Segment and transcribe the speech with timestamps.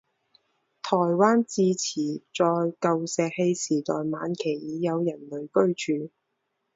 [0.81, 2.45] 台湾至迟在
[2.81, 5.41] 旧石器时代晚期已有人类
[5.75, 6.11] 居住。